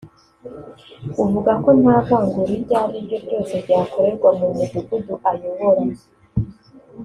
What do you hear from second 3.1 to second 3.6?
ryose